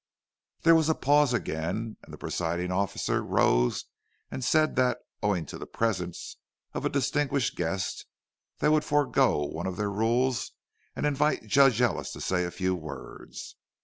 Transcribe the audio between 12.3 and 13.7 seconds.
a few words.